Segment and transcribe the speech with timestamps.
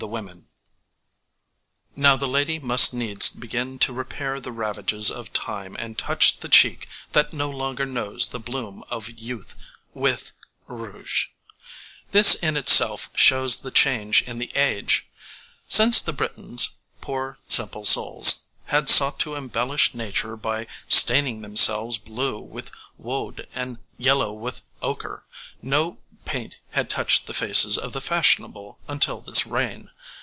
[0.01, 0.47] THE WOMEN
[1.95, 6.49] Now the lady must needs begin to repair the ravages of time and touch the
[6.49, 9.55] cheek that no longer knows the bloom of youth
[9.93, 10.31] with
[10.65, 11.27] rouge.
[12.09, 15.05] This in itself shows the change in the age.
[15.67, 22.39] Since the Britons poor, simple souls had sought to embellish Nature by staining themselves blue
[22.39, 25.27] with woad and yellow with ochre,
[25.61, 29.89] no paint had touched the faces of the fashionable until this reign.